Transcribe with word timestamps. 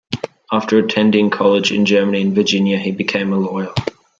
After 0.51 0.79
attending 0.79 1.29
college 1.29 1.71
in 1.71 1.85
Germany 1.85 2.21
and 2.23 2.33
Virginia, 2.33 2.79
he 2.79 2.89
became 2.89 3.33
a 3.33 3.37
lawyer. 3.37 3.71